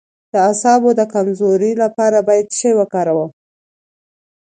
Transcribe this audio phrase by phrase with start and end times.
[0.31, 3.29] د اعصابو د کمزوری لپاره باید څه شی وکاروم؟